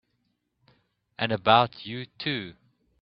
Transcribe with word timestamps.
And 1.19 1.31
about 1.31 1.85
you 1.85 2.07
too! 2.07 2.55